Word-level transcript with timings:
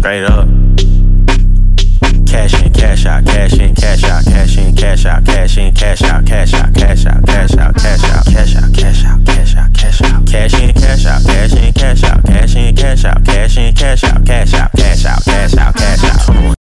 straight 0.00 0.24
up. 0.24 0.48
Cash 2.26 2.54
in, 2.62 2.72
cash 2.72 3.04
out, 3.04 3.22
cash 3.26 3.52
in, 3.58 3.74
cash 3.74 4.02
out, 4.04 4.24
cash 4.24 4.56
in, 4.56 4.74
cash 4.74 5.04
out, 5.04 5.26
cash 5.26 5.58
in, 5.58 5.74
cash 5.74 6.02
out, 6.02 6.24
cash 6.26 6.54
out, 6.54 6.74
cash 6.74 7.04
out, 7.04 7.26
cash 7.26 7.54
out, 7.54 7.76
cash 7.76 8.04
out, 8.06 8.24
cash 8.24 8.54
out, 8.56 8.74
cash 8.74 9.04
out, 9.04 9.26
cash 9.26 9.54
out, 9.56 9.74
cash 9.74 10.00
out, 10.00 10.26
cash 10.26 10.54
in, 10.54 10.72
cash 10.72 11.04
out, 11.04 11.22
cash 11.26 11.52
in, 11.52 11.72
cash 11.74 12.04
out, 12.04 12.24
cash 12.24 12.56
in, 12.56 12.74
cash 12.74 13.04
out, 13.04 13.24
cash 13.26 13.56
in, 13.58 13.74
cash 13.74 14.04
out, 14.04 14.24
cash 14.24 14.54
out, 14.54 14.72
cash 14.72 15.04
out, 15.04 15.24
cash 15.24 15.56
out, 15.58 15.74
cash 15.74 16.30
out. 16.30 16.54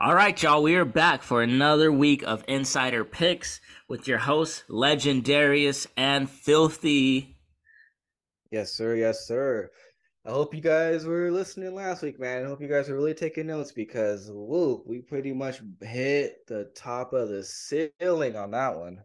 All 0.00 0.14
right, 0.14 0.42
y'all, 0.42 0.62
we 0.62 0.76
are 0.76 0.86
back 0.86 1.22
for 1.22 1.42
another 1.42 1.92
week 1.92 2.22
of 2.22 2.42
Insider 2.48 3.04
Picks 3.04 3.60
with 3.86 4.08
your 4.08 4.18
hosts, 4.18 4.64
Legendarius 4.70 5.86
and 5.94 6.30
Filthy. 6.30 7.36
Yes, 8.50 8.72
sir. 8.72 8.94
Yes, 8.94 9.26
sir. 9.26 9.70
I 10.26 10.30
hope 10.30 10.52
you 10.54 10.60
guys 10.60 11.04
were 11.04 11.30
listening 11.30 11.72
last 11.72 12.02
week, 12.02 12.18
man. 12.18 12.42
I 12.42 12.48
hope 12.48 12.60
you 12.60 12.66
guys 12.66 12.90
are 12.90 12.96
really 12.96 13.14
taking 13.14 13.46
notes 13.46 13.70
because 13.70 14.28
woo, 14.28 14.82
we 14.84 14.98
pretty 14.98 15.32
much 15.32 15.60
hit 15.80 16.48
the 16.48 16.64
top 16.74 17.12
of 17.12 17.28
the 17.28 17.44
ceiling 17.44 18.34
on 18.34 18.50
that 18.50 18.76
one. 18.76 19.04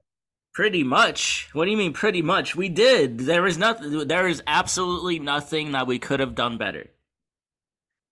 Pretty 0.52 0.84
much. 0.84 1.50
What 1.54 1.66
do 1.66 1.72
you 1.72 1.78
mean 1.78 1.94
pretty 1.94 2.24
much? 2.24 2.56
We 2.56 2.70
did. 2.70 3.20
There 3.20 3.46
is 3.46 3.60
nothing 3.60 4.08
there 4.08 4.28
is 4.28 4.42
absolutely 4.48 5.20
nothing 5.20 5.74
that 5.74 5.86
we 5.86 6.00
could 6.00 6.22
have 6.22 6.34
done 6.34 6.58
better. 6.58 6.90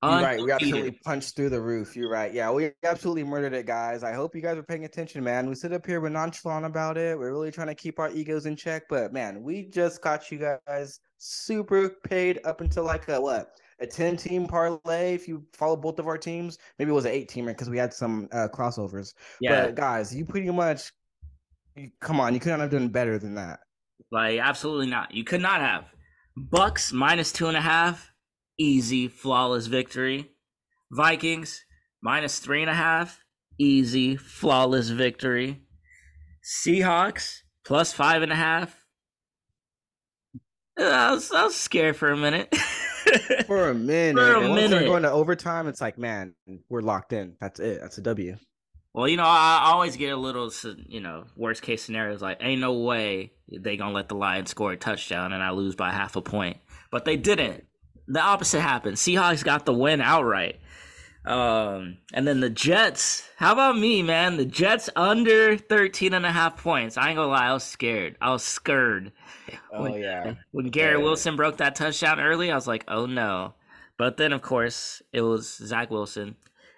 You're 0.02 0.12
right. 0.22 0.42
We 0.42 0.52
absolutely 0.52 1.00
punched 1.04 1.36
through 1.36 1.50
the 1.50 1.60
roof. 1.60 1.94
You're 1.94 2.10
right. 2.10 2.34
Yeah, 2.34 2.52
we 2.52 2.72
absolutely 2.86 3.26
murdered 3.26 3.54
it, 3.54 3.66
guys. 3.66 4.02
I 4.02 4.14
hope 4.14 4.34
you 4.34 4.42
guys 4.42 4.58
are 4.58 4.64
paying 4.64 4.86
attention, 4.86 5.22
man. 5.24 5.50
We 5.50 5.56
sit 5.56 5.74
up 5.74 5.86
here, 5.86 6.00
we're 6.00 6.08
nonchalant 6.08 6.66
about 6.66 6.98
it. 6.98 7.20
We're 7.20 7.32
really 7.32 7.52
trying 7.52 7.68
to 7.68 7.76
keep 7.76 8.00
our 8.00 8.10
egos 8.10 8.46
in 8.46 8.56
check, 8.56 8.84
but 8.90 9.12
man, 9.12 9.44
we 9.44 9.64
just 9.66 10.02
got 10.02 10.32
you 10.32 10.58
guys 10.66 11.02
super 11.18 11.90
paid 11.90 12.40
up 12.46 12.62
until 12.62 12.86
like 12.86 13.10
a 13.10 13.20
what? 13.20 13.52
A 13.82 13.88
10 13.88 14.16
team 14.16 14.48
parlay 14.48 15.14
if 15.14 15.28
you 15.28 15.46
follow 15.54 15.76
both 15.76 16.00
of 16.00 16.08
our 16.08 16.18
teams. 16.18 16.58
Maybe 16.78 16.92
it 16.92 16.94
was 16.94 17.06
an 17.06 17.12
eight 17.12 17.30
teamer 17.30 17.48
because 17.48 17.70
we 17.70 17.78
had 17.78 17.94
some 17.94 18.30
uh, 18.32 18.48
crossovers. 18.54 19.14
Yeah. 19.42 19.66
But 19.66 19.76
guys, 19.76 20.16
you 20.16 20.26
pretty 20.26 20.50
much 20.50 20.92
you, 21.76 21.90
come 22.00 22.22
on, 22.22 22.34
you 22.34 22.40
couldn't 22.40 22.62
have 22.62 22.72
done 22.72 22.88
better 22.88 23.20
than 23.20 23.36
that. 23.36 23.60
Like 24.12 24.40
absolutely 24.40 24.88
not. 24.88 25.14
You 25.14 25.26
could 25.26 25.42
not 25.42 25.60
have. 25.60 25.86
Bucks 26.38 26.94
minus 26.94 27.34
two 27.34 27.48
and 27.48 27.58
a 27.58 27.62
half, 27.62 28.10
easy, 28.60 29.08
flawless 29.08 29.66
victory. 29.66 30.30
Vikings 30.92 31.64
minus 32.02 32.40
three 32.40 32.62
and 32.62 32.70
a 32.70 32.76
half, 32.76 33.24
easy, 33.58 34.16
flawless 34.16 34.90
victory. 34.90 35.62
Seahawks 36.44 37.40
plus 37.66 37.94
five 37.94 38.22
and 38.22 38.32
a 38.32 38.36
half. 38.36 38.86
I 40.78 41.12
was, 41.12 41.32
I 41.32 41.44
was 41.44 41.56
scared 41.56 41.98
for 41.98 42.12
a 42.12 42.18
minute. 42.18 42.54
For 43.48 43.70
a 43.70 43.74
minute. 43.74 44.22
For 44.22 44.36
a 44.36 44.40
and 44.40 44.50
once 44.50 44.62
they're 44.70 44.82
minute. 44.82 44.86
going 44.86 45.04
to 45.04 45.12
overtime, 45.12 45.68
it's 45.68 45.82
like, 45.82 45.98
man, 45.98 46.36
we're 46.70 46.82
locked 46.82 47.12
in. 47.12 47.38
That's 47.42 47.60
it. 47.60 47.80
That's 47.82 47.98
a 47.98 48.02
W. 48.02 48.38
Well, 48.94 49.08
you 49.08 49.18
know, 49.18 49.24
I 49.24 49.64
I 49.64 49.72
always 49.72 49.98
get 49.98 50.12
a 50.12 50.18
little, 50.18 50.52
you 50.88 51.00
know, 51.00 51.26
worst 51.36 51.64
case 51.64 51.82
scenarios 51.82 52.22
like, 52.22 52.38
ain't 52.42 52.62
no 52.62 52.74
way 52.74 53.32
they 53.52 53.78
gonna 53.78 53.94
let 53.94 54.10
the 54.10 54.16
Lions 54.16 54.52
score 54.52 54.74
a 54.74 54.78
touchdown 54.78 55.34
and 55.34 55.42
I 55.42 55.52
lose 55.52 55.76
by 55.76 55.92
half 55.92 56.16
a 56.18 56.22
point. 56.22 56.58
But 56.92 57.06
they 57.06 57.18
didn't. 57.18 57.66
The 58.10 58.20
opposite 58.22 58.62
happened. 58.62 58.98
Seahawks 58.98 59.44
got 59.44 59.66
the 59.66 59.74
win 59.74 60.02
outright. 60.02 60.60
Um, 61.26 61.98
and 62.14 62.28
then 62.28 62.40
the 62.40 62.50
Jets. 62.50 63.28
How 63.38 63.52
about 63.54 63.78
me, 63.78 64.02
man? 64.02 64.38
The 64.38 64.46
Jets 64.46 64.90
under 64.96 65.58
13 65.58 66.14
and 66.14 66.26
a 66.26 66.32
half 66.32 66.58
points. 66.62 66.98
I 66.98 67.10
ain't 67.10 67.18
gonna 67.18 67.28
lie, 67.30 67.48
I 67.48 67.54
was 67.54 67.64
scared. 67.64 68.16
I 68.22 68.32
was 68.32 68.44
scared. 68.44 69.12
Oh, 69.72 69.84
When- 69.84 69.94
yeah. 70.02 70.34
When 70.52 70.68
Garrett 70.68 71.00
Yeah. 71.00 71.04
Wilson 71.04 71.36
broke 71.36 71.58
that 71.58 71.76
touchdown 71.76 72.20
early, 72.20 72.52
I 72.52 72.56
was 72.56 72.68
like, 72.68 72.84
oh 72.88 73.06
no. 73.08 73.54
But 73.98 74.18
then, 74.18 74.32
of 74.34 74.42
course, 74.44 75.02
it 75.12 75.22
was 75.22 75.56
Zach 75.58 75.90
Wilson, 75.92 76.36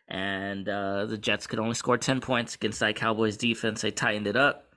and 0.09 0.67
uh, 0.67 1.05
the 1.05 1.17
Jets 1.17 1.47
could 1.47 1.59
only 1.59 1.75
score 1.75 1.97
10 1.97 2.19
points 2.21 2.55
against 2.55 2.79
that 2.79 2.95
Cowboys 2.95 3.37
defense. 3.37 3.81
They 3.81 3.91
tightened 3.91 4.27
it 4.27 4.35
up. 4.37 4.73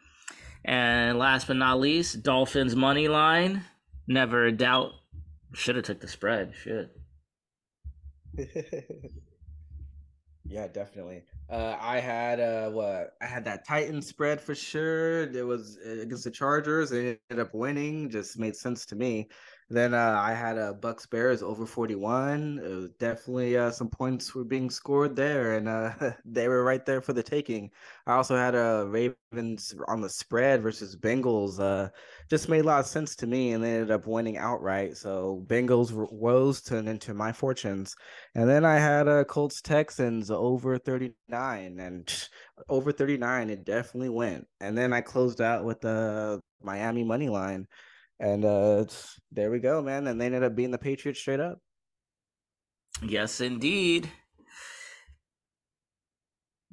And 0.64 1.18
last 1.18 1.46
but 1.46 1.56
not 1.56 1.78
least, 1.80 2.22
Dolphins 2.22 2.74
money 2.76 3.08
line. 3.08 3.62
Never 4.08 4.46
a 4.46 4.52
doubt. 4.52 4.92
Should 5.54 5.76
have 5.76 5.84
took 5.84 6.00
the 6.00 6.08
spread. 6.08 6.52
Should. 6.54 6.90
yeah, 10.44 10.66
definitely. 10.66 11.22
Uh, 11.48 11.76
I 11.80 12.00
had 12.00 12.40
uh, 12.40 12.70
what? 12.70 13.12
I 13.22 13.26
had 13.26 13.44
that 13.44 13.66
Titan 13.66 14.02
spread 14.02 14.40
for 14.40 14.56
sure. 14.56 15.22
It 15.22 15.46
was 15.46 15.78
uh, 15.86 16.00
against 16.00 16.24
the 16.24 16.30
Chargers. 16.32 16.90
They 16.90 17.18
ended 17.30 17.46
up 17.46 17.54
winning. 17.54 18.10
Just 18.10 18.36
made 18.36 18.56
sense 18.56 18.84
to 18.86 18.96
me. 18.96 19.28
Then 19.74 19.92
uh, 19.92 20.20
I 20.22 20.34
had 20.34 20.56
a 20.56 20.68
uh, 20.70 20.72
Bucks 20.74 21.04
Bears 21.06 21.42
over 21.42 21.66
forty 21.66 21.96
one. 21.96 22.60
It 22.64 22.68
was 22.68 22.90
definitely 22.98 23.56
uh, 23.56 23.72
some 23.72 23.88
points 23.88 24.32
were 24.32 24.44
being 24.44 24.70
scored 24.70 25.16
there, 25.16 25.54
and 25.54 25.68
uh, 25.68 25.92
they 26.24 26.46
were 26.46 26.62
right 26.62 26.86
there 26.86 27.00
for 27.00 27.12
the 27.12 27.22
taking. 27.24 27.70
I 28.06 28.14
also 28.14 28.36
had 28.36 28.54
a 28.54 28.82
uh, 28.82 28.84
Ravens 28.84 29.74
on 29.88 30.00
the 30.00 30.08
spread 30.08 30.62
versus 30.62 30.94
Bengals. 30.96 31.58
Uh, 31.58 31.90
just 32.30 32.48
made 32.48 32.60
a 32.60 32.64
lot 32.68 32.80
of 32.80 32.86
sense 32.86 33.16
to 33.16 33.26
me, 33.26 33.52
and 33.52 33.64
they 33.64 33.72
ended 33.74 33.90
up 33.90 34.06
winning 34.06 34.36
outright. 34.36 34.96
So 34.96 35.44
Bengals 35.48 35.90
rose 36.12 36.62
turned 36.62 36.88
into 36.88 37.12
my 37.12 37.32
fortunes. 37.32 37.96
And 38.36 38.48
then 38.48 38.64
I 38.64 38.76
had 38.78 39.08
uh, 39.08 39.24
Colts 39.24 39.60
Texans 39.60 40.30
over 40.30 40.78
39 40.78 41.80
and 41.80 42.28
over 42.68 42.92
39 42.92 43.50
it 43.50 43.64
definitely 43.64 44.10
went. 44.10 44.46
And 44.60 44.78
then 44.78 44.92
I 44.92 45.00
closed 45.00 45.40
out 45.40 45.64
with 45.64 45.80
the 45.80 46.40
Miami 46.62 47.02
money 47.02 47.28
line. 47.28 47.66
And 48.20 48.44
uh 48.44 48.84
there 49.32 49.50
we 49.50 49.58
go, 49.58 49.82
man. 49.82 50.06
And 50.06 50.20
they 50.20 50.26
ended 50.26 50.44
up 50.44 50.54
being 50.54 50.70
the 50.70 50.78
Patriots 50.78 51.20
straight 51.20 51.40
up. 51.40 51.60
Yes, 53.02 53.40
indeed. 53.40 54.10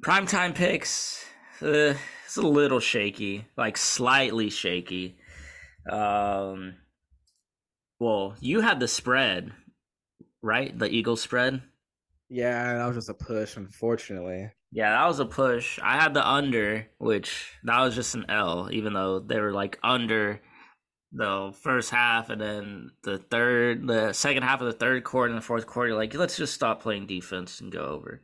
Primetime 0.04 0.54
picks. 0.54 1.24
Uh, 1.60 1.94
it's 2.24 2.36
a 2.36 2.42
little 2.42 2.80
shaky, 2.80 3.46
like 3.56 3.76
slightly 3.76 4.50
shaky. 4.50 5.16
Um, 5.88 6.74
well, 8.00 8.34
you 8.40 8.60
had 8.60 8.80
the 8.80 8.88
spread, 8.88 9.52
right? 10.42 10.76
The 10.76 10.88
Eagle 10.88 11.16
spread. 11.16 11.62
Yeah, 12.28 12.74
that 12.74 12.86
was 12.86 12.96
just 12.96 13.10
a 13.10 13.14
push, 13.14 13.56
unfortunately. 13.56 14.50
Yeah, 14.72 14.90
that 14.90 15.06
was 15.06 15.20
a 15.20 15.26
push. 15.26 15.78
I 15.82 16.00
had 16.00 16.14
the 16.14 16.26
under, 16.26 16.88
which 16.98 17.52
that 17.64 17.80
was 17.80 17.94
just 17.94 18.14
an 18.14 18.24
L, 18.28 18.70
even 18.72 18.94
though 18.94 19.20
they 19.20 19.38
were 19.38 19.52
like 19.52 19.78
under 19.84 20.40
the 21.12 21.52
first 21.62 21.90
half 21.90 22.30
and 22.30 22.40
then 22.40 22.90
the 23.02 23.18
third, 23.18 23.86
the 23.86 24.12
second 24.12 24.42
half 24.42 24.60
of 24.60 24.66
the 24.66 24.72
third 24.72 25.04
quarter 25.04 25.30
and 25.32 25.38
the 25.40 25.44
fourth 25.44 25.66
quarter. 25.66 25.94
Like, 25.94 26.14
let's 26.14 26.36
just 26.36 26.54
stop 26.54 26.82
playing 26.82 27.06
defense 27.06 27.60
and 27.60 27.70
go 27.70 27.84
over. 27.84 28.22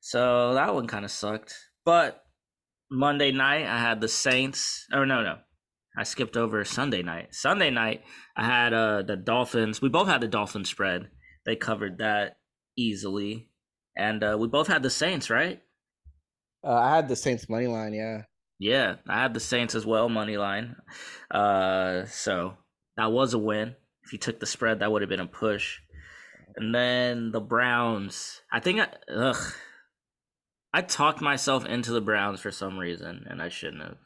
So 0.00 0.54
that 0.54 0.74
one 0.74 0.86
kind 0.86 1.04
of 1.04 1.10
sucked. 1.10 1.54
But 1.84 2.22
Monday 2.90 3.32
night, 3.32 3.66
I 3.66 3.78
had 3.78 4.00
the 4.00 4.08
Saints. 4.08 4.86
oh 4.92 5.04
no, 5.04 5.22
no, 5.22 5.38
I 5.98 6.04
skipped 6.04 6.36
over 6.36 6.64
Sunday 6.64 7.02
night. 7.02 7.34
Sunday 7.34 7.70
night, 7.70 8.02
I 8.36 8.44
had 8.44 8.72
uh 8.72 9.02
the 9.02 9.16
Dolphins. 9.16 9.82
We 9.82 9.88
both 9.88 10.06
had 10.08 10.20
the 10.20 10.28
Dolphins 10.28 10.70
spread. 10.70 11.08
They 11.44 11.56
covered 11.56 11.98
that 11.98 12.36
easily, 12.76 13.50
and 13.96 14.22
uh, 14.22 14.36
we 14.38 14.48
both 14.48 14.68
had 14.68 14.82
the 14.82 14.90
Saints, 14.90 15.30
right? 15.30 15.60
Uh, 16.64 16.74
I 16.74 16.96
had 16.96 17.08
the 17.08 17.16
Saints 17.16 17.48
money 17.48 17.66
line, 17.66 17.94
yeah. 17.94 18.22
Yeah, 18.58 18.96
I 19.08 19.20
had 19.20 19.34
the 19.34 19.40
Saints 19.40 19.74
as 19.74 19.84
well, 19.84 20.08
money 20.08 20.36
line. 20.36 20.76
Uh, 21.30 22.06
so 22.06 22.54
that 22.96 23.12
was 23.12 23.34
a 23.34 23.38
win. 23.38 23.74
If 24.04 24.12
you 24.12 24.18
took 24.18 24.40
the 24.40 24.46
spread, 24.46 24.78
that 24.80 24.90
would 24.90 25.02
have 25.02 25.08
been 25.08 25.20
a 25.20 25.26
push. 25.26 25.78
And 26.56 26.74
then 26.74 27.32
the 27.32 27.40
Browns. 27.40 28.40
I 28.50 28.60
think 28.60 28.80
I, 28.80 28.88
ugh, 29.12 29.52
I 30.72 30.80
talked 30.82 31.20
myself 31.20 31.66
into 31.66 31.92
the 31.92 32.00
Browns 32.00 32.40
for 32.40 32.50
some 32.50 32.78
reason, 32.78 33.26
and 33.28 33.42
I 33.42 33.48
shouldn't 33.50 33.82
have. 33.82 33.96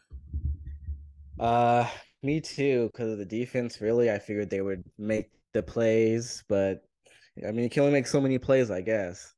Uh 1.38 1.88
me 2.22 2.40
too, 2.40 2.90
because 2.92 3.12
of 3.12 3.18
the 3.18 3.24
defense, 3.24 3.80
really. 3.80 4.10
I 4.10 4.18
figured 4.18 4.50
they 4.50 4.60
would 4.60 4.84
make 4.98 5.30
the 5.54 5.62
plays, 5.62 6.44
but 6.48 6.82
I 7.46 7.50
mean 7.52 7.64
you 7.64 7.70
can 7.70 7.82
only 7.84 7.92
make 7.94 8.06
so 8.06 8.20
many 8.20 8.38
plays, 8.38 8.70
I 8.70 8.80
guess. 8.82 9.32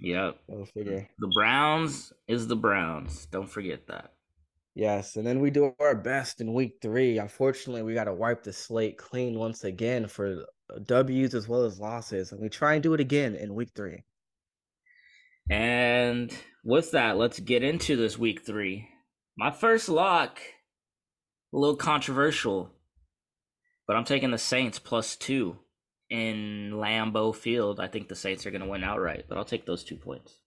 Yep, 0.00 0.36
Go 0.50 0.64
figure. 0.66 1.08
the 1.18 1.32
Browns 1.34 2.12
is 2.28 2.46
the 2.48 2.56
Browns. 2.56 3.26
Don't 3.26 3.48
forget 3.50 3.86
that. 3.88 4.12
Yes, 4.74 5.16
and 5.16 5.26
then 5.26 5.40
we 5.40 5.50
do 5.50 5.74
our 5.80 5.94
best 5.94 6.40
in 6.40 6.54
week 6.54 6.78
three. 6.80 7.18
Unfortunately, 7.18 7.82
we 7.82 7.92
got 7.92 8.04
to 8.04 8.14
wipe 8.14 8.42
the 8.42 8.52
slate 8.52 8.96
clean 8.96 9.38
once 9.38 9.64
again 9.64 10.06
for 10.06 10.44
uh, 10.70 10.78
W's 10.86 11.34
as 11.34 11.46
well 11.46 11.64
as 11.64 11.78
losses, 11.78 12.32
and 12.32 12.40
we 12.40 12.48
try 12.48 12.74
and 12.74 12.82
do 12.82 12.94
it 12.94 13.00
again 13.00 13.34
in 13.34 13.54
week 13.54 13.70
three. 13.74 14.02
And 15.50 16.34
with 16.64 16.92
that, 16.92 17.18
let's 17.18 17.38
get 17.38 17.62
into 17.62 17.96
this 17.96 18.18
week 18.18 18.46
three. 18.46 18.88
My 19.36 19.50
first 19.50 19.88
lock, 19.90 20.40
a 21.52 21.58
little 21.58 21.76
controversial, 21.76 22.70
but 23.86 23.96
I'm 23.96 24.04
taking 24.04 24.30
the 24.30 24.38
Saints 24.38 24.78
plus 24.78 25.16
two 25.16 25.58
in 26.08 26.72
Lambeau 26.74 27.34
Field. 27.34 27.78
I 27.78 27.88
think 27.88 28.08
the 28.08 28.16
Saints 28.16 28.46
are 28.46 28.50
going 28.50 28.62
to 28.62 28.68
win 28.68 28.84
outright, 28.84 29.24
but 29.28 29.36
I'll 29.36 29.44
take 29.44 29.66
those 29.66 29.84
two 29.84 29.96
points. 29.96 30.38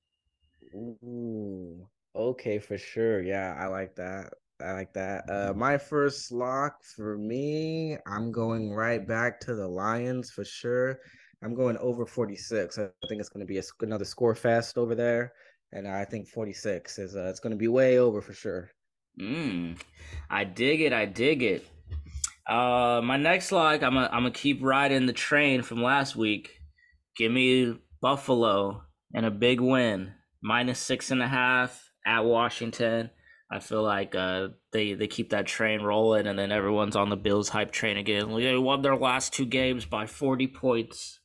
Ooh, 0.73 1.87
okay, 2.15 2.59
for 2.59 2.77
sure. 2.77 3.21
Yeah, 3.21 3.55
I 3.59 3.67
like 3.67 3.95
that. 3.95 4.33
I 4.61 4.71
like 4.71 4.93
that. 4.93 5.29
Uh, 5.29 5.53
my 5.53 5.77
first 5.77 6.31
lock 6.31 6.81
for 6.83 7.17
me, 7.17 7.97
I'm 8.07 8.31
going 8.31 8.71
right 8.71 9.05
back 9.05 9.39
to 9.41 9.55
the 9.55 9.67
Lions 9.67 10.31
for 10.31 10.45
sure. 10.45 10.99
I'm 11.43 11.53
going 11.53 11.77
over 11.77 12.05
46. 12.05 12.77
I 12.79 12.87
think 13.09 13.19
it's 13.19 13.29
going 13.29 13.45
to 13.45 13.51
be 13.51 13.57
a, 13.57 13.63
another 13.81 14.05
score 14.05 14.33
fest 14.33 14.77
over 14.77 14.95
there, 14.95 15.33
and 15.73 15.87
I 15.87 16.05
think 16.05 16.27
46 16.27 16.97
is 16.99 17.15
uh, 17.15 17.27
it's 17.29 17.41
going 17.41 17.51
to 17.51 17.57
be 17.57 17.67
way 17.67 17.99
over 17.99 18.21
for 18.21 18.33
sure. 18.33 18.71
Mm, 19.19 19.77
I 20.29 20.45
dig 20.45 20.81
it. 20.81 20.93
I 20.93 21.05
dig 21.05 21.43
it. 21.43 21.65
Uh, 22.47 23.01
my 23.03 23.17
next 23.17 23.51
lock, 23.51 23.81
I'm 23.81 23.95
gonna 23.95 24.09
I'm 24.11 24.23
gonna 24.23 24.31
keep 24.31 24.61
riding 24.61 25.05
the 25.05 25.13
train 25.13 25.63
from 25.63 25.81
last 25.81 26.15
week. 26.15 26.59
Give 27.17 27.31
me 27.31 27.77
Buffalo 28.01 28.83
and 29.13 29.25
a 29.25 29.31
big 29.31 29.61
win, 29.61 30.13
minus 30.43 30.79
six 30.79 31.11
and 31.11 31.23
a 31.23 31.27
half 31.27 31.85
at 32.05 32.25
Washington. 32.25 33.09
I 33.49 33.59
feel 33.59 33.83
like 33.83 34.15
uh, 34.15 34.49
they 34.71 34.93
they 34.93 35.07
keep 35.07 35.29
that 35.29 35.45
train 35.45 35.81
rolling, 35.81 36.27
and 36.27 36.37
then 36.37 36.51
everyone's 36.51 36.95
on 36.95 37.09
the 37.09 37.15
Bills 37.15 37.49
hype 37.49 37.71
train 37.71 37.97
again. 37.97 38.33
They 38.33 38.57
won 38.57 38.81
their 38.81 38.95
last 38.95 39.33
two 39.33 39.45
games 39.45 39.85
by 39.85 40.07
forty 40.07 40.47
points. 40.47 41.19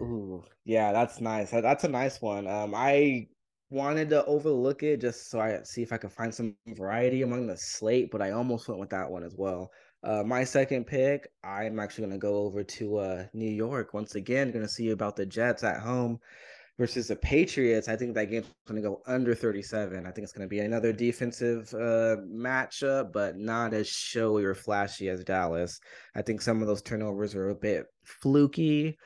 Ooh, 0.00 0.44
yeah, 0.64 0.92
that's 0.92 1.20
nice. 1.20 1.50
That's 1.50 1.84
a 1.84 1.88
nice 1.88 2.22
one. 2.22 2.46
Um, 2.46 2.74
I 2.74 3.28
wanted 3.70 4.10
to 4.10 4.24
overlook 4.24 4.82
it 4.82 5.00
just 5.00 5.30
so 5.30 5.40
I 5.40 5.60
see 5.64 5.82
if 5.82 5.92
I 5.92 5.96
could 5.96 6.12
find 6.12 6.34
some 6.34 6.56
variety 6.68 7.22
among 7.22 7.46
the 7.46 7.56
slate, 7.56 8.10
but 8.10 8.22
I 8.22 8.30
almost 8.30 8.68
went 8.68 8.80
with 8.80 8.90
that 8.90 9.10
one 9.10 9.24
as 9.24 9.34
well. 9.36 9.70
Uh, 10.02 10.22
my 10.22 10.44
second 10.44 10.86
pick, 10.86 11.30
I'm 11.44 11.78
actually 11.78 12.06
going 12.06 12.18
to 12.18 12.26
go 12.26 12.36
over 12.36 12.64
to 12.64 12.96
uh, 12.96 13.24
New 13.34 13.50
York 13.50 13.92
once 13.92 14.14
again. 14.14 14.50
Going 14.50 14.64
to 14.64 14.68
see 14.68 14.90
about 14.90 15.16
the 15.16 15.26
Jets 15.26 15.62
at 15.62 15.80
home 15.80 16.20
versus 16.80 17.08
the 17.08 17.16
Patriots. 17.16 17.88
I 17.88 17.96
think 17.96 18.14
that 18.14 18.30
game's 18.30 18.46
going 18.66 18.82
to 18.82 18.88
go 18.88 19.02
under 19.06 19.34
37. 19.34 20.06
I 20.06 20.10
think 20.10 20.24
it's 20.24 20.32
going 20.32 20.48
to 20.48 20.50
be 20.50 20.60
another 20.60 20.94
defensive 20.94 21.68
uh, 21.74 22.16
matchup, 22.26 23.12
but 23.12 23.36
not 23.36 23.74
as 23.74 23.86
showy 23.86 24.46
or 24.46 24.54
flashy 24.54 25.10
as 25.10 25.22
Dallas. 25.22 25.78
I 26.16 26.22
think 26.22 26.40
some 26.40 26.62
of 26.62 26.66
those 26.66 26.80
turnovers 26.80 27.34
are 27.34 27.50
a 27.50 27.54
bit 27.54 27.84
fluky. 28.04 28.96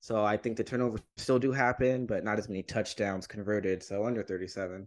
So 0.00 0.24
I 0.24 0.36
think 0.36 0.56
the 0.56 0.62
turnovers 0.62 1.00
still 1.16 1.40
do 1.40 1.50
happen, 1.50 2.06
but 2.06 2.22
not 2.22 2.38
as 2.38 2.48
many 2.48 2.62
touchdowns 2.62 3.26
converted. 3.26 3.82
So 3.82 4.04
under 4.04 4.22
37. 4.22 4.86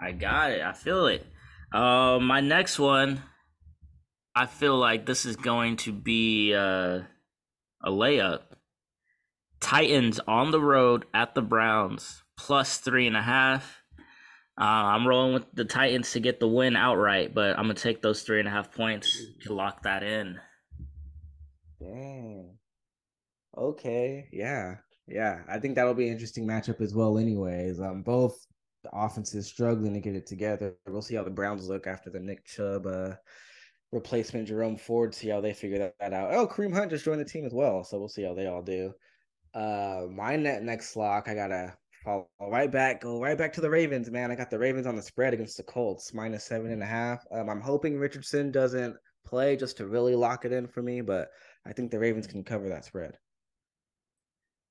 I 0.00 0.10
got 0.10 0.50
it. 0.50 0.62
I 0.62 0.72
feel 0.72 1.06
it. 1.06 1.24
Uh, 1.72 2.18
my 2.20 2.40
next 2.40 2.76
one, 2.76 3.22
I 4.34 4.46
feel 4.46 4.76
like 4.76 5.06
this 5.06 5.26
is 5.26 5.36
going 5.36 5.76
to 5.76 5.92
be 5.92 6.54
uh, 6.54 7.02
a 7.84 7.90
layup. 7.90 8.40
Titans 9.60 10.20
on 10.26 10.50
the 10.50 10.60
road 10.60 11.06
at 11.14 11.34
the 11.34 11.42
Browns, 11.42 12.22
plus 12.36 12.78
three 12.78 13.06
and 13.06 13.16
a 13.16 13.22
half. 13.22 13.82
Uh, 14.60 14.64
I'm 14.64 15.06
rolling 15.06 15.34
with 15.34 15.46
the 15.52 15.64
Titans 15.64 16.12
to 16.12 16.20
get 16.20 16.40
the 16.40 16.48
win 16.48 16.74
outright, 16.74 17.34
but 17.34 17.56
I'm 17.56 17.64
gonna 17.64 17.74
take 17.74 18.02
those 18.02 18.22
three 18.22 18.40
and 18.40 18.48
a 18.48 18.50
half 18.50 18.72
points 18.72 19.16
to 19.42 19.54
lock 19.54 19.82
that 19.82 20.02
in. 20.02 20.38
Dang. 21.80 22.58
Okay. 23.56 24.28
Yeah. 24.32 24.76
Yeah. 25.06 25.42
I 25.48 25.58
think 25.58 25.74
that'll 25.74 25.94
be 25.94 26.06
an 26.06 26.12
interesting 26.12 26.46
matchup 26.46 26.80
as 26.80 26.94
well. 26.94 27.18
Anyways, 27.18 27.80
um, 27.80 28.02
both 28.02 28.46
offenses 28.92 29.46
struggling 29.46 29.94
to 29.94 30.00
get 30.00 30.16
it 30.16 30.26
together. 30.26 30.74
We'll 30.86 31.02
see 31.02 31.14
how 31.14 31.24
the 31.24 31.30
Browns 31.30 31.68
look 31.68 31.86
after 31.86 32.10
the 32.10 32.20
Nick 32.20 32.44
Chubb 32.46 32.86
uh, 32.86 33.14
replacement, 33.92 34.48
Jerome 34.48 34.76
Ford. 34.76 35.14
See 35.14 35.28
how 35.28 35.40
they 35.40 35.52
figure 35.52 35.78
that, 35.78 35.94
that 36.00 36.12
out. 36.12 36.34
Oh, 36.34 36.46
Kareem 36.46 36.72
Hunt 36.72 36.90
just 36.90 37.04
joined 37.04 37.20
the 37.20 37.24
team 37.24 37.44
as 37.44 37.52
well, 37.52 37.84
so 37.84 37.98
we'll 37.98 38.08
see 38.08 38.22
how 38.22 38.34
they 38.34 38.46
all 38.46 38.62
do. 38.62 38.92
Uh, 39.58 40.06
my 40.08 40.36
net 40.36 40.62
next 40.62 40.94
lock, 40.94 41.26
I 41.28 41.34
gotta 41.34 41.76
fall 42.04 42.30
right 42.40 42.70
back, 42.70 43.00
go 43.00 43.20
right 43.20 43.36
back 43.36 43.52
to 43.54 43.60
the 43.60 43.68
Ravens, 43.68 44.08
man. 44.08 44.30
I 44.30 44.36
got 44.36 44.50
the 44.50 44.58
Ravens 44.58 44.86
on 44.86 44.94
the 44.94 45.02
spread 45.02 45.34
against 45.34 45.56
the 45.56 45.64
Colts, 45.64 46.14
minus 46.14 46.44
seven 46.44 46.70
and 46.70 46.80
a 46.80 46.86
half. 46.86 47.24
Um, 47.32 47.50
I'm 47.50 47.60
hoping 47.60 47.98
Richardson 47.98 48.52
doesn't 48.52 48.94
play 49.26 49.56
just 49.56 49.78
to 49.78 49.86
really 49.88 50.14
lock 50.14 50.44
it 50.44 50.52
in 50.52 50.68
for 50.68 50.80
me, 50.80 51.00
but 51.00 51.30
I 51.66 51.72
think 51.72 51.90
the 51.90 51.98
Ravens 51.98 52.28
can 52.28 52.44
cover 52.44 52.68
that 52.68 52.84
spread. 52.84 53.18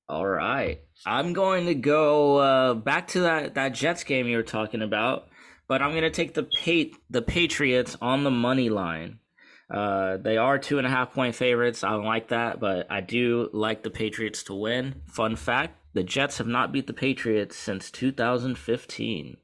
All 0.07 0.25
right, 0.25 0.79
I'm 1.05 1.33
going 1.33 1.65
to 1.65 1.75
go 1.75 2.37
uh, 2.37 2.73
back 2.75 3.09
to 3.09 3.21
that 3.21 3.55
that 3.55 3.73
Jets 3.73 4.05
game 4.05 4.25
you 4.25 4.37
were 4.37 4.43
talking 4.43 4.81
about, 4.81 5.27
but 5.67 5.81
I'm 5.81 5.91
going 5.91 6.03
to 6.03 6.09
take 6.11 6.33
the 6.33 6.47
Pat- 6.63 6.97
the 7.09 7.21
Patriots 7.21 7.97
on 8.01 8.23
the 8.23 8.31
money 8.31 8.69
line. 8.69 9.19
Uh, 9.69 10.17
they 10.17 10.37
are 10.37 10.57
two 10.57 10.77
and 10.77 10.87
a 10.87 10.89
half 10.89 11.13
point 11.13 11.35
favorites. 11.35 11.83
I 11.83 11.91
don't 11.91 12.05
like 12.05 12.29
that, 12.29 12.59
but 12.59 12.87
I 12.89 13.01
do 13.01 13.49
like 13.51 13.83
the 13.83 13.89
Patriots 13.89 14.43
to 14.43 14.53
win. 14.53 15.01
Fun 15.07 15.35
fact 15.35 15.77
the 15.93 16.03
Jets 16.03 16.37
have 16.37 16.47
not 16.47 16.71
beat 16.71 16.87
the 16.87 16.93
Patriots 16.93 17.55
since 17.55 17.91
2015. 17.91 19.37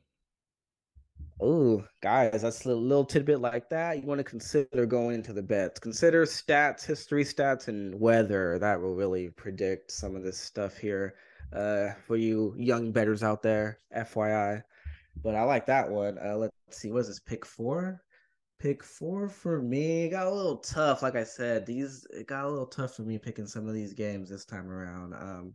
Oh, 1.42 1.84
guys, 2.02 2.42
that's 2.44 2.66
a 2.66 2.74
little 2.74 3.04
tidbit 3.04 3.42
like 3.42 3.70
that. 3.70 3.98
You 3.98 4.04
want 4.08 4.20
to 4.20 4.24
consider 4.24 4.86
going 4.86 5.16
into 5.16 5.34
the 5.34 5.42
bets. 5.42 5.80
Consider 5.80 6.26
stats, 6.26 6.86
history 6.86 7.26
stats, 7.26 7.68
and 7.68 8.00
weather. 8.00 8.60
That 8.60 8.80
will 8.80 8.96
really 8.96 9.30
predict 9.30 9.92
some 9.92 10.16
of 10.16 10.24
this 10.24 10.38
stuff 10.38 10.78
here 10.78 11.16
uh, 11.52 11.90
for 12.08 12.16
you 12.16 12.54
young 12.58 12.92
betters 12.92 13.24
out 13.24 13.42
there. 13.42 13.80
FYI. 13.98 14.64
But 15.22 15.36
I 15.36 15.44
like 15.44 15.66
that 15.66 15.90
one. 15.90 16.18
Uh, 16.18 16.38
let's 16.38 16.54
see. 16.70 16.92
What 16.92 17.00
is 17.00 17.08
this? 17.08 17.20
Pick 17.20 17.46
four? 17.46 18.02
Pick 18.60 18.84
four 18.84 19.28
for 19.28 19.62
me. 19.62 20.06
It 20.06 20.10
got 20.10 20.28
a 20.28 20.32
little 20.32 20.58
tough. 20.58 21.02
Like 21.02 21.16
I 21.16 21.24
said, 21.24 21.66
these 21.66 22.06
it 22.12 22.28
got 22.28 22.46
a 22.46 22.50
little 22.50 22.66
tough 22.66 22.96
for 22.96 23.02
me 23.02 23.18
picking 23.18 23.48
some 23.48 23.68
of 23.68 23.74
these 23.74 23.94
games 23.94 24.30
this 24.30 24.46
time 24.46 24.70
around. 24.70 25.14
Um, 25.14 25.54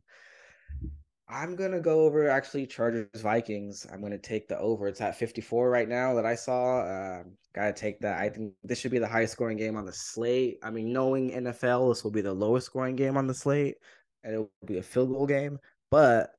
I'm 1.31 1.56
gonna 1.56 1.81
go 1.81 2.00
over 2.00 2.29
actually 2.29 2.67
Chargers 2.67 3.09
Vikings. 3.17 3.87
I'm 3.93 4.00
gonna 4.00 4.19
take 4.19 4.49
the 4.49 4.59
over. 4.59 4.89
It's 4.89 5.00
at 5.00 5.17
54 5.19 5.71
right 5.71 5.89
now 5.89 6.15
that 6.15 6.25
I 6.25 6.35
saw. 6.35 6.81
Uh, 6.81 7.23
gotta 7.55 7.73
take 7.73 8.00
that. 8.00 8.19
I 8.21 8.31
think 8.31 8.55
this 8.65 8.79
should 8.79 8.91
be 8.91 8.99
the 8.99 9.09
highest 9.09 9.35
scoring 9.35 9.59
game 9.59 9.77
on 9.77 9.85
the 9.85 9.93
slate. 9.93 10.59
I 10.62 10.71
mean, 10.71 10.93
knowing 10.93 11.31
NFL, 11.31 11.91
this 11.91 12.03
will 12.05 12.11
be 12.11 12.23
the 12.23 12.33
lowest 12.33 12.67
scoring 12.67 12.97
game 12.97 13.17
on 13.17 13.27
the 13.27 13.35
slate, 13.35 13.77
and 14.25 14.35
it 14.35 14.39
will 14.39 14.51
be 14.67 14.79
a 14.79 14.83
field 14.83 15.11
goal 15.11 15.27
game. 15.27 15.59
But 15.91 16.31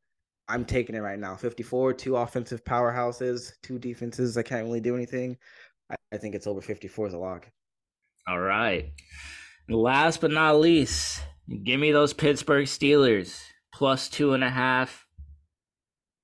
I'm 0.47 0.65
taking 0.65 0.95
it 0.95 1.01
right 1.01 1.19
now. 1.19 1.35
54, 1.35 1.93
two 1.93 2.15
offensive 2.15 2.63
powerhouses, 2.63 3.51
two 3.61 3.77
defenses. 3.77 4.35
I 4.35 4.41
can't 4.41 4.65
really 4.65 4.81
do 4.81 4.95
anything. 4.95 5.37
I, 5.89 5.95
I 6.13 6.17
think 6.17 6.35
it's 6.35 6.47
over 6.47 6.61
54 6.61 7.07
as 7.07 7.13
a 7.13 7.17
lock. 7.17 7.49
All 8.27 8.39
right. 8.39 8.91
Last 9.67 10.21
but 10.21 10.31
not 10.31 10.59
least, 10.59 11.23
give 11.63 11.79
me 11.79 11.91
those 11.91 12.13
Pittsburgh 12.13 12.65
Steelers 12.65 13.41
plus 13.73 14.09
two 14.09 14.33
and 14.33 14.43
a 14.43 14.49
half 14.49 15.07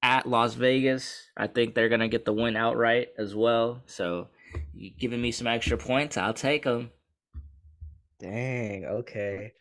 at 0.01 0.27
Las 0.27 0.53
Vegas. 0.53 1.29
I 1.37 1.47
think 1.47 1.73
they're 1.73 1.89
gonna 1.89 2.07
get 2.07 2.25
the 2.25 2.33
win 2.33 2.55
outright 2.55 3.09
as 3.17 3.33
well. 3.33 3.81
So, 3.85 4.29
you 4.73 4.91
giving 4.97 5.21
me 5.21 5.31
some 5.31 5.47
extra 5.47 5.77
points, 5.77 6.17
I'll 6.17 6.33
take 6.33 6.63
them. 6.63 6.91
Dang. 8.19 8.85
Okay. 8.85 9.53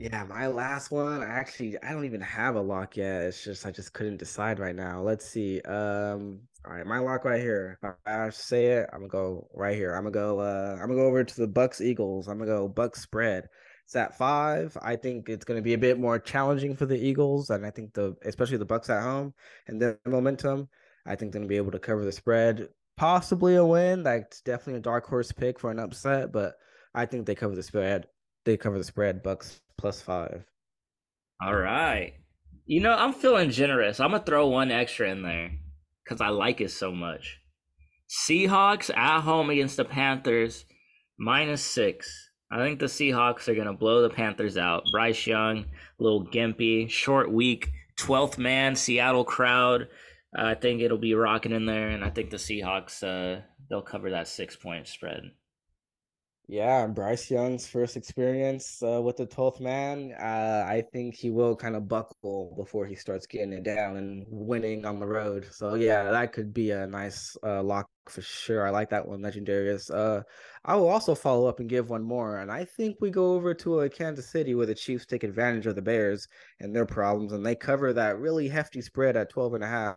Yeah, 0.00 0.24
my 0.24 0.46
last 0.46 0.90
one. 0.90 1.22
I 1.22 1.26
actually 1.26 1.76
I 1.82 1.92
don't 1.92 2.06
even 2.06 2.22
have 2.22 2.54
a 2.56 2.60
lock 2.62 2.96
yet. 2.96 3.20
It's 3.24 3.44
just 3.44 3.66
I 3.66 3.70
just 3.70 3.92
couldn't 3.92 4.16
decide 4.16 4.58
right 4.58 4.74
now. 4.74 5.02
Let's 5.02 5.26
see. 5.26 5.60
Um. 5.60 6.40
All 6.64 6.72
right, 6.72 6.86
my 6.86 6.98
lock 7.00 7.26
right 7.26 7.40
here. 7.40 7.78
If 7.82 7.94
I 8.06 8.30
say 8.30 8.66
it, 8.68 8.88
I'm 8.94 9.00
gonna 9.00 9.10
go 9.10 9.50
right 9.52 9.76
here. 9.76 9.94
I'm 9.94 10.04
gonna 10.04 10.12
go. 10.12 10.40
Uh, 10.40 10.78
I'm 10.80 10.88
gonna 10.88 10.94
go 10.94 11.06
over 11.06 11.22
to 11.22 11.36
the 11.36 11.46
Bucks 11.46 11.82
Eagles. 11.82 12.28
I'm 12.28 12.38
gonna 12.38 12.50
go 12.50 12.66
Bucks 12.66 13.02
spread. 13.02 13.48
It's 13.84 13.94
at 13.94 14.16
five. 14.16 14.74
I 14.80 14.96
think 14.96 15.28
it's 15.28 15.44
gonna 15.44 15.60
be 15.60 15.74
a 15.74 15.78
bit 15.78 16.00
more 16.00 16.18
challenging 16.18 16.76
for 16.76 16.86
the 16.86 16.96
Eagles, 16.96 17.50
and 17.50 17.66
I 17.66 17.70
think 17.70 17.92
the 17.92 18.16
especially 18.24 18.56
the 18.56 18.64
Bucks 18.64 18.88
at 18.88 19.02
home 19.02 19.34
and 19.66 19.82
their 19.82 19.98
momentum. 20.06 20.70
I 21.04 21.14
think 21.14 21.32
they're 21.32 21.40
gonna 21.40 21.48
be 21.48 21.58
able 21.58 21.72
to 21.72 21.78
cover 21.78 22.06
the 22.06 22.12
spread. 22.12 22.68
Possibly 22.96 23.56
a 23.56 23.64
win. 23.66 24.02
That's 24.02 24.40
definitely 24.40 24.78
a 24.78 24.82
dark 24.82 25.06
horse 25.06 25.30
pick 25.30 25.60
for 25.60 25.70
an 25.70 25.78
upset, 25.78 26.32
but 26.32 26.54
I 26.94 27.04
think 27.04 27.26
they 27.26 27.34
cover 27.34 27.54
the 27.54 27.62
spread. 27.62 28.06
They 28.46 28.56
cover 28.56 28.78
the 28.78 28.84
spread. 28.84 29.22
Bucks 29.22 29.60
plus 29.80 30.02
five. 30.02 30.44
All 31.42 31.56
right. 31.56 32.12
You 32.66 32.80
know, 32.80 32.94
I'm 32.94 33.12
feeling 33.12 33.50
generous. 33.50 33.98
I'm 33.98 34.12
gonna 34.12 34.22
throw 34.22 34.46
one 34.48 34.70
extra 34.70 35.10
in 35.10 35.22
there 35.22 35.50
because 36.04 36.20
I 36.20 36.28
like 36.28 36.60
it 36.60 36.70
so 36.70 36.92
much. 36.92 37.40
Seahawks 38.08 38.94
at 38.94 39.20
home 39.22 39.50
against 39.50 39.76
the 39.76 39.84
Panthers, 39.84 40.64
minus 41.18 41.62
six. 41.62 42.30
I 42.52 42.58
think 42.58 42.78
the 42.78 42.86
Seahawks 42.86 43.48
are 43.48 43.54
gonna 43.54 43.72
blow 43.72 44.02
the 44.02 44.10
Panthers 44.10 44.56
out. 44.56 44.84
Bryce 44.92 45.26
Young, 45.26 45.66
little 45.98 46.26
gimpy, 46.26 46.90
short 46.90 47.32
week, 47.32 47.70
twelfth 47.96 48.38
man, 48.38 48.76
Seattle 48.76 49.24
crowd. 49.24 49.88
I 50.36 50.54
think 50.54 50.80
it'll 50.80 50.98
be 50.98 51.14
rocking 51.14 51.52
in 51.52 51.66
there, 51.66 51.88
and 51.88 52.04
I 52.04 52.10
think 52.10 52.30
the 52.30 52.36
Seahawks 52.36 53.02
uh, 53.02 53.42
they'll 53.68 53.82
cover 53.82 54.10
that 54.10 54.28
six 54.28 54.54
point 54.56 54.86
spread. 54.86 55.22
Yeah, 56.50 56.88
Bryce 56.88 57.30
Young's 57.30 57.68
first 57.68 57.96
experience 57.96 58.82
uh, 58.82 59.00
with 59.00 59.16
the 59.16 59.26
12th 59.26 59.60
man. 59.60 60.12
Uh, 60.20 60.64
I 60.66 60.82
think 60.92 61.14
he 61.14 61.30
will 61.30 61.54
kind 61.54 61.76
of 61.76 61.86
buckle 61.86 62.54
before 62.56 62.86
he 62.86 62.96
starts 62.96 63.24
getting 63.24 63.52
it 63.52 63.62
down 63.62 63.96
and 63.96 64.26
winning 64.28 64.84
on 64.84 64.98
the 64.98 65.06
road. 65.06 65.46
So, 65.52 65.74
yeah, 65.74 66.10
that 66.10 66.32
could 66.32 66.52
be 66.52 66.72
a 66.72 66.88
nice 66.88 67.36
uh, 67.44 67.62
lock 67.62 67.88
for 68.10 68.22
sure. 68.22 68.66
I 68.66 68.70
like 68.70 68.90
that 68.90 69.06
one, 69.06 69.20
Legendarius. 69.20 69.90
Uh, 69.90 70.22
I 70.64 70.76
will 70.76 70.88
also 70.88 71.14
follow 71.14 71.46
up 71.46 71.60
and 71.60 71.68
give 71.68 71.88
one 71.88 72.02
more, 72.02 72.38
and 72.38 72.50
I 72.50 72.64
think 72.64 72.96
we 73.00 73.10
go 73.10 73.32
over 73.32 73.54
to 73.54 73.80
a 73.80 73.86
uh, 73.86 73.88
Kansas 73.88 74.30
City 74.30 74.54
where 74.54 74.66
the 74.66 74.74
Chiefs 74.74 75.06
take 75.06 75.24
advantage 75.24 75.66
of 75.66 75.74
the 75.74 75.82
Bears 75.82 76.28
and 76.60 76.74
their 76.74 76.84
problems, 76.84 77.32
and 77.32 77.44
they 77.44 77.54
cover 77.54 77.92
that 77.92 78.18
really 78.18 78.48
hefty 78.48 78.82
spread 78.82 79.16
at 79.16 79.30
12 79.30 79.54
and 79.54 79.64
a 79.64 79.66
half. 79.66 79.96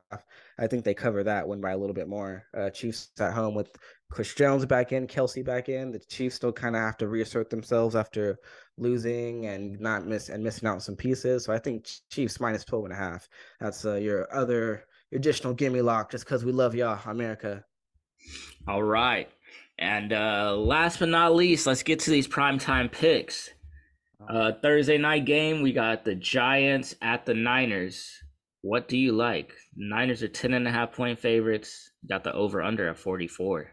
I 0.58 0.68
think 0.68 0.86
they 0.86 0.94
cover 0.94 1.24
that 1.24 1.48
one 1.48 1.60
by 1.60 1.72
a 1.72 1.78
little 1.78 1.94
bit 1.94 2.08
more. 2.08 2.44
Uh, 2.56 2.70
Chiefs 2.70 3.10
at 3.20 3.34
home 3.34 3.56
with 3.56 3.76
Chris 4.10 4.34
Jones 4.34 4.66
back 4.66 4.92
in, 4.92 5.08
Kelce 5.08 5.44
back 5.44 5.70
in. 5.70 5.92
The 5.92 6.00
Chiefs 6.00 6.36
still 6.36 6.54
kind 6.54 6.76
of 6.76 6.82
have 6.82 6.98
to 6.98 7.08
reassert 7.08 7.50
themselves 7.50 7.96
after 7.96 8.38
losing 8.78 9.48
and 9.48 9.80
not 9.80 10.06
miss 10.06 10.30
and 10.30 10.44
missing 10.44 10.70
out 10.70 10.84
some 10.84 10.96
pieces. 10.96 11.44
So 11.44 11.52
I 11.52 11.60
think 11.60 11.90
Chiefs 12.10 12.40
minus 12.40 12.64
12 12.64 12.86
and 12.86 12.94
a 12.94 12.98
half. 12.98 13.28
That's 13.60 13.86
uh, 13.86 13.96
your 13.96 14.34
other 14.34 14.86
additional 15.14 15.54
gimme 15.54 15.82
lock 15.82 16.12
just 16.12 16.26
because 16.26 16.46
we 16.46 16.52
love 16.52 16.76
y'all, 16.76 17.00
America. 17.10 17.64
All 18.68 18.84
right. 18.84 19.30
And 19.78 20.14
uh, 20.14 20.56
last 20.56 21.00
but 21.00 21.10
not 21.10 21.36
least, 21.36 21.68
let's 21.68 21.84
get 21.84 22.00
to 22.00 22.12
these 22.12 22.28
primetime 22.28 22.92
picks. 22.92 23.50
Uh, 24.30 24.54
Thursday 24.62 24.98
night 24.98 25.26
game, 25.26 25.62
we 25.62 25.74
got 25.74 26.06
the 26.06 26.16
Giants 26.16 26.96
at 27.02 27.26
the 27.26 27.34
Niners. 27.34 28.10
What 28.62 28.88
do 28.88 28.98
you 28.98 29.12
like? 29.12 29.54
Niners 29.76 30.24
are 30.24 30.30
10 30.30 30.54
and 30.54 30.68
a 30.68 30.72
half 30.72 30.94
point 30.94 31.20
favorites. 31.20 31.92
Got 32.08 32.24
the 32.24 32.34
over 32.34 32.62
under 32.62 32.88
at 32.88 32.98
44. 32.98 33.72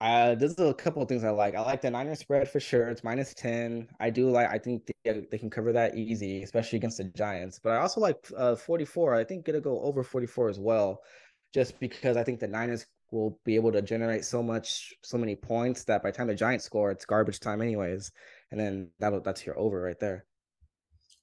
Uh, 0.00 0.34
there's 0.34 0.58
a 0.58 0.74
couple 0.74 1.00
of 1.02 1.08
things 1.08 1.22
I 1.22 1.30
like. 1.30 1.54
I 1.54 1.60
like 1.60 1.80
the 1.80 1.90
Niners 1.90 2.18
spread 2.18 2.48
for 2.48 2.58
sure. 2.58 2.88
It's 2.88 3.04
minus 3.04 3.34
10. 3.34 3.88
I 4.00 4.10
do 4.10 4.30
like, 4.30 4.48
I 4.48 4.58
think 4.58 4.90
they, 5.04 5.26
they 5.30 5.38
can 5.38 5.50
cover 5.50 5.72
that 5.72 5.96
easy, 5.96 6.42
especially 6.42 6.78
against 6.78 6.98
the 6.98 7.04
Giants. 7.04 7.60
But 7.62 7.74
I 7.74 7.76
also 7.76 8.00
like 8.00 8.16
uh, 8.36 8.56
44. 8.56 9.14
I 9.14 9.22
think 9.22 9.48
it'll 9.48 9.60
go 9.60 9.80
over 9.82 10.02
44 10.02 10.48
as 10.48 10.58
well, 10.58 11.02
just 11.54 11.78
because 11.78 12.16
I 12.16 12.24
think 12.24 12.40
the 12.40 12.48
Niners 12.48 12.86
will 13.12 13.38
be 13.44 13.54
able 13.54 13.70
to 13.72 13.82
generate 13.82 14.24
so 14.24 14.42
much, 14.42 14.94
so 15.02 15.18
many 15.18 15.36
points 15.36 15.84
that 15.84 16.02
by 16.02 16.10
the 16.10 16.16
time 16.16 16.26
the 16.26 16.34
Giants 16.34 16.64
score, 16.64 16.90
it's 16.90 17.04
garbage 17.04 17.38
time 17.38 17.62
anyways. 17.62 18.10
And 18.50 18.58
then 18.58 18.90
that'll, 18.98 19.20
that's 19.20 19.46
your 19.46 19.58
over 19.58 19.80
right 19.80 20.00
there. 20.00 20.24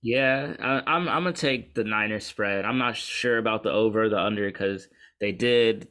Yeah, 0.02 0.54
I, 0.60 0.82
I'm 0.88 1.10
I'm 1.10 1.24
gonna 1.24 1.34
take 1.34 1.76
the 1.76 1.84
Niners 1.84 2.26
spread. 2.26 2.64
I'm 2.64 2.78
not 2.78 2.96
sure 2.96 3.38
about 3.38 3.64
the 3.64 3.72
over 3.72 4.08
the 4.08 4.20
under 4.20 4.50
because 4.50 4.88
they 5.20 5.34
did 5.34 5.90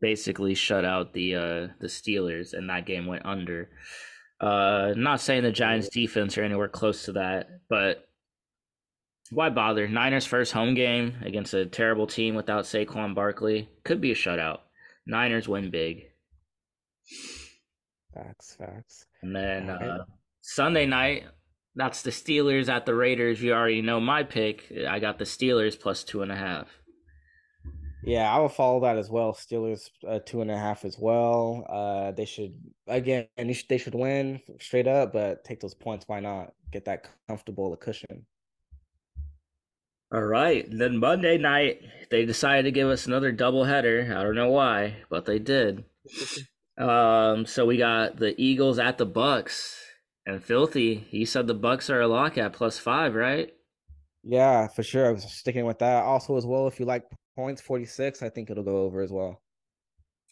basically 0.00 0.54
shut 0.54 0.84
out 0.84 1.12
the 1.12 1.34
uh, 1.34 1.68
the 1.78 1.86
Steelers, 1.86 2.54
and 2.54 2.70
that 2.70 2.86
game 2.86 3.06
went 3.06 3.26
under. 3.26 3.68
Uh, 4.40 4.94
not 4.96 5.20
saying 5.20 5.42
the 5.42 5.52
Giants 5.52 5.90
defense 5.90 6.38
are 6.38 6.42
anywhere 6.42 6.68
close 6.68 7.04
to 7.04 7.12
that, 7.12 7.48
but 7.68 8.08
why 9.30 9.50
bother? 9.50 9.86
Niners 9.86 10.24
first 10.24 10.52
home 10.52 10.74
game 10.74 11.16
against 11.22 11.52
a 11.52 11.66
terrible 11.66 12.06
team 12.06 12.34
without 12.34 12.64
Saquon 12.64 13.14
Barkley 13.14 13.68
could 13.84 14.00
be 14.00 14.12
a 14.12 14.14
shutout. 14.14 14.60
Niners 15.06 15.48
win 15.48 15.70
big. 15.70 16.04
Facts, 18.14 18.56
facts. 18.58 19.06
And 19.22 19.34
then 19.34 19.70
uh, 19.70 20.04
Sunday 20.40 20.86
night, 20.86 21.24
that's 21.74 22.02
the 22.02 22.10
Steelers 22.10 22.68
at 22.68 22.86
the 22.86 22.94
Raiders. 22.94 23.42
You 23.42 23.52
already 23.52 23.82
know 23.82 24.00
my 24.00 24.22
pick. 24.22 24.72
I 24.88 24.98
got 24.98 25.18
the 25.18 25.24
Steelers 25.24 25.78
plus 25.78 26.04
two 26.04 26.22
and 26.22 26.32
a 26.32 26.36
half. 26.36 26.68
Yeah, 28.02 28.34
I 28.34 28.38
will 28.38 28.48
follow 28.48 28.80
that 28.80 28.96
as 28.96 29.10
well. 29.10 29.34
Steelers 29.34 29.90
uh, 30.08 30.20
two 30.24 30.40
and 30.40 30.50
a 30.50 30.56
half 30.56 30.84
as 30.84 30.96
well. 30.98 31.66
Uh, 31.68 32.12
they 32.12 32.24
should 32.24 32.54
again, 32.86 33.26
they 33.36 33.52
should, 33.52 33.68
they 33.68 33.78
should 33.78 33.94
win 33.94 34.40
straight 34.58 34.86
up, 34.86 35.12
but 35.12 35.44
take 35.44 35.60
those 35.60 35.74
points. 35.74 36.06
Why 36.08 36.20
not 36.20 36.54
get 36.72 36.86
that 36.86 37.08
comfortable 37.28 37.72
a 37.72 37.76
cushion? 37.76 38.26
All 40.12 40.22
right. 40.22 40.66
Then 40.70 40.98
Monday 40.98 41.38
night, 41.38 41.80
they 42.10 42.24
decided 42.24 42.64
to 42.64 42.72
give 42.72 42.88
us 42.88 43.06
another 43.06 43.32
double 43.32 43.64
header. 43.64 44.14
I 44.16 44.22
don't 44.22 44.34
know 44.34 44.50
why, 44.50 44.96
but 45.08 45.24
they 45.26 45.38
did. 45.38 45.84
um, 46.78 47.46
so 47.46 47.66
we 47.66 47.76
got 47.76 48.16
the 48.16 48.34
Eagles 48.40 48.78
at 48.78 48.98
the 48.98 49.06
Bucks, 49.06 49.76
and 50.26 50.42
Filthy. 50.42 51.06
He 51.10 51.24
said 51.24 51.46
the 51.46 51.54
Bucks 51.54 51.90
are 51.90 52.00
a 52.00 52.08
lock 52.08 52.38
at 52.38 52.52
plus 52.52 52.78
five, 52.78 53.14
right? 53.14 53.52
Yeah, 54.22 54.68
for 54.68 54.82
sure. 54.82 55.08
I 55.08 55.12
was 55.12 55.24
sticking 55.32 55.64
with 55.64 55.78
that. 55.78 56.04
Also, 56.04 56.36
as 56.36 56.46
well, 56.46 56.66
if 56.66 56.78
you 56.78 56.86
like 56.86 57.04
points, 57.36 57.62
46. 57.62 58.22
I 58.22 58.28
think 58.28 58.50
it'll 58.50 58.64
go 58.64 58.78
over 58.78 59.00
as 59.00 59.10
well. 59.10 59.42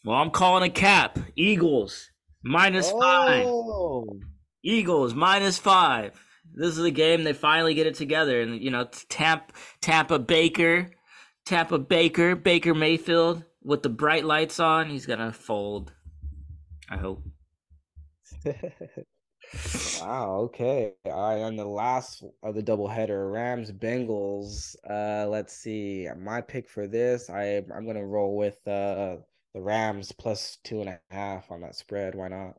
Well, 0.05 0.17
I'm 0.17 0.31
calling 0.31 0.63
a 0.63 0.73
cap. 0.73 1.19
Eagles 1.35 2.09
minus 2.43 2.91
oh. 2.93 4.05
five. 4.05 4.19
Eagles 4.63 5.13
minus 5.13 5.57
five. 5.57 6.19
This 6.53 6.77
is 6.77 6.83
a 6.83 6.91
game 6.91 7.23
they 7.23 7.33
finally 7.33 7.73
get 7.73 7.87
it 7.87 7.95
together, 7.95 8.41
and 8.41 8.61
you 8.61 8.71
know, 8.71 8.87
tap 9.09 9.53
Tampa 9.81 10.19
Baker, 10.19 10.91
Tampa 11.45 11.79
Baker, 11.79 12.35
Baker 12.35 12.73
Mayfield 12.73 13.43
with 13.63 13.83
the 13.83 13.89
bright 13.89 14.25
lights 14.25 14.59
on. 14.59 14.89
He's 14.89 15.05
gonna 15.05 15.31
fold. 15.31 15.93
I 16.89 16.97
hope. 16.97 17.23
wow. 20.01 20.35
Okay. 20.45 20.93
All 21.05 21.35
right. 21.35 21.41
On 21.43 21.55
the 21.55 21.65
last 21.65 22.23
of 22.43 22.55
the 22.55 22.63
doubleheader, 22.63 23.31
Rams 23.31 23.71
Bengals. 23.71 24.75
Uh, 24.89 25.27
let's 25.27 25.53
see. 25.53 26.07
My 26.17 26.41
pick 26.41 26.69
for 26.69 26.87
this, 26.87 27.29
I 27.29 27.63
I'm 27.75 27.85
gonna 27.85 28.05
roll 28.05 28.35
with 28.35 28.57
uh 28.67 29.17
the 29.53 29.61
Rams 29.61 30.11
plus 30.11 30.57
two 30.63 30.81
and 30.81 30.89
a 30.89 30.99
half 31.09 31.51
on 31.51 31.61
that 31.61 31.75
spread. 31.75 32.15
Why 32.15 32.27
not? 32.27 32.55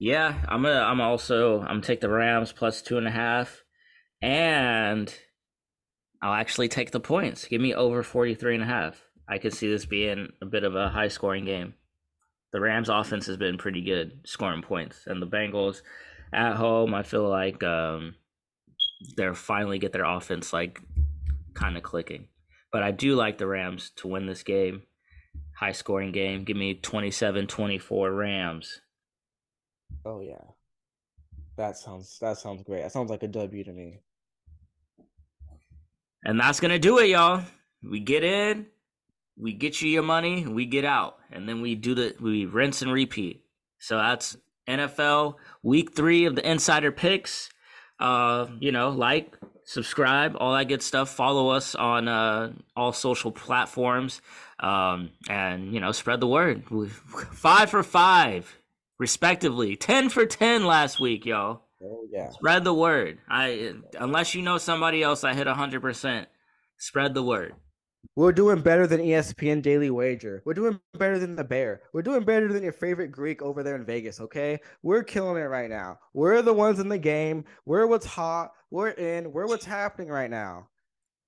Yeah, 0.00 0.44
I'm 0.48 0.62
gonna. 0.62 0.80
I'm 0.80 1.00
also. 1.00 1.60
I'm 1.60 1.82
take 1.82 2.00
the 2.00 2.08
Rams 2.08 2.50
plus 2.50 2.82
two 2.82 2.98
and 2.98 3.06
a 3.06 3.12
half, 3.12 3.62
and 4.20 5.14
I'll 6.20 6.34
actually 6.34 6.68
take 6.68 6.90
the 6.90 7.00
points. 7.00 7.44
Give 7.44 7.60
me 7.60 7.74
over 7.74 8.02
43 8.02 8.56
and 8.56 8.64
a 8.64 8.66
half. 8.66 9.02
I 9.28 9.38
could 9.38 9.52
see 9.52 9.70
this 9.70 9.86
being 9.86 10.32
a 10.42 10.46
bit 10.46 10.64
of 10.64 10.74
a 10.74 10.88
high 10.88 11.08
scoring 11.08 11.44
game 11.44 11.74
the 12.52 12.60
Rams 12.60 12.88
offense 12.88 13.26
has 13.26 13.36
been 13.36 13.58
pretty 13.58 13.82
good 13.82 14.20
scoring 14.24 14.62
points, 14.62 15.04
and 15.06 15.22
the 15.22 15.26
Bengals 15.26 15.82
at 16.32 16.56
home, 16.56 16.94
I 16.94 17.02
feel 17.02 17.28
like 17.28 17.62
um, 17.62 18.14
they're 19.16 19.34
finally 19.34 19.78
get 19.78 19.92
their 19.92 20.04
offense 20.04 20.52
like 20.52 20.80
kind 21.54 21.76
of 21.76 21.82
clicking. 21.82 22.28
But 22.72 22.82
I 22.82 22.90
do 22.90 23.14
like 23.14 23.38
the 23.38 23.46
Rams 23.46 23.90
to 23.96 24.08
win 24.08 24.26
this 24.26 24.42
game. 24.42 24.82
High 25.58 25.72
scoring 25.72 26.12
game. 26.12 26.44
Give 26.44 26.56
me 26.56 26.80
27-24 26.80 28.16
Rams. 28.16 28.80
Oh 30.04 30.20
yeah. 30.20 30.42
That 31.56 31.76
sounds 31.76 32.18
that 32.20 32.38
sounds 32.38 32.62
great. 32.62 32.82
That 32.82 32.92
sounds 32.92 33.10
like 33.10 33.22
a 33.22 33.28
W 33.28 33.64
to 33.64 33.72
me. 33.72 34.00
And 36.24 36.38
that's 36.38 36.60
to 36.60 36.78
do 36.78 36.98
it, 36.98 37.08
y'all. 37.08 37.42
We 37.82 38.00
get 38.00 38.24
in, 38.24 38.66
we 39.38 39.54
get 39.54 39.80
you 39.80 39.88
your 39.88 40.02
money, 40.02 40.46
we 40.46 40.66
get 40.66 40.84
out, 40.84 41.16
and 41.32 41.48
then 41.48 41.62
we 41.62 41.74
do 41.74 41.94
the 41.94 42.14
we 42.20 42.44
rinse 42.44 42.82
and 42.82 42.92
repeat. 42.92 43.42
So 43.78 43.96
that's 43.96 44.36
NFL 44.68 45.36
week 45.62 45.94
three 45.94 46.26
of 46.26 46.36
the 46.36 46.48
insider 46.48 46.92
picks. 46.92 47.50
Uh, 47.98 48.46
you 48.60 48.72
know, 48.72 48.90
like, 48.90 49.36
subscribe, 49.64 50.36
all 50.38 50.54
that 50.54 50.68
good 50.68 50.82
stuff. 50.82 51.10
Follow 51.10 51.50
us 51.50 51.74
on 51.74 52.08
uh, 52.08 52.52
all 52.74 52.92
social 52.92 53.30
platforms, 53.30 54.22
um, 54.58 55.10
and 55.28 55.74
you 55.74 55.80
know, 55.80 55.92
spread 55.92 56.20
the 56.20 56.26
word. 56.26 56.64
Five 57.32 57.70
for 57.70 57.82
five, 57.82 58.56
respectively. 59.00 59.74
Ten 59.74 60.10
for 60.10 60.26
ten 60.26 60.64
last 60.64 61.00
week, 61.00 61.26
y'all. 61.26 61.62
Oh 61.82 62.06
yeah. 62.12 62.30
Spread 62.30 62.62
the 62.62 62.74
word. 62.74 63.18
I 63.28 63.72
unless 63.98 64.34
you 64.34 64.42
know 64.42 64.58
somebody 64.58 65.02
else 65.02 65.22
that 65.22 65.34
hit 65.34 65.48
hundred 65.48 65.80
percent, 65.80 66.28
spread 66.76 67.14
the 67.14 67.22
word. 67.22 67.54
We're 68.16 68.32
doing 68.32 68.60
better 68.60 68.86
than 68.86 69.00
ESPN 69.00 69.62
Daily 69.62 69.90
Wager. 69.90 70.42
We're 70.44 70.54
doing 70.54 70.80
better 70.98 71.18
than 71.18 71.36
the 71.36 71.44
Bear. 71.44 71.82
We're 71.92 72.02
doing 72.02 72.24
better 72.24 72.52
than 72.52 72.62
your 72.62 72.72
favorite 72.72 73.12
Greek 73.12 73.40
over 73.42 73.62
there 73.62 73.76
in 73.76 73.84
Vegas, 73.84 74.20
okay? 74.20 74.58
We're 74.82 75.02
killing 75.02 75.36
it 75.40 75.46
right 75.46 75.70
now. 75.70 75.98
We're 76.14 76.42
the 76.42 76.52
ones 76.52 76.80
in 76.80 76.88
the 76.88 76.98
game. 76.98 77.44
We're 77.66 77.86
what's 77.86 78.06
hot. 78.06 78.50
We're 78.70 78.88
in. 78.88 79.32
We're 79.32 79.46
what's 79.46 79.66
happening 79.66 80.08
right 80.08 80.30
now. 80.30 80.68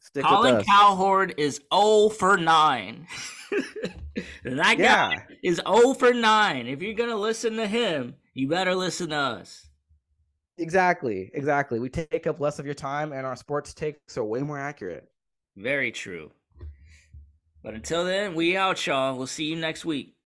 Stick 0.02 0.24
Colin 0.24 0.64
Cowherd 0.64 1.34
is 1.38 1.60
0 1.72 2.08
for 2.08 2.36
9. 2.36 3.06
that 4.44 4.76
yeah. 4.76 4.76
guy 4.76 5.26
is 5.44 5.62
0 5.64 5.94
for 5.94 6.12
9. 6.12 6.66
If 6.66 6.82
you're 6.82 6.94
going 6.94 7.08
to 7.08 7.16
listen 7.16 7.56
to 7.56 7.68
him, 7.68 8.16
you 8.34 8.48
better 8.48 8.74
listen 8.74 9.10
to 9.10 9.16
us. 9.16 9.68
Exactly. 10.58 11.30
Exactly. 11.34 11.78
We 11.78 11.88
take 11.88 12.26
up 12.26 12.40
less 12.40 12.58
of 12.58 12.66
your 12.66 12.74
time, 12.74 13.12
and 13.12 13.24
our 13.24 13.36
sports 13.36 13.72
takes 13.74 14.18
are 14.18 14.24
way 14.24 14.40
more 14.42 14.58
accurate. 14.58 15.08
Very 15.56 15.92
true. 15.92 16.32
But 17.62 17.74
until 17.74 18.04
then, 18.04 18.34
we 18.34 18.56
out, 18.56 18.84
y'all. 18.84 19.16
We'll 19.16 19.28
see 19.28 19.44
you 19.44 19.54
next 19.54 19.84
week. 19.84 20.16